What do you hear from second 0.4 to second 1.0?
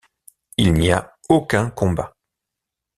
Il n'y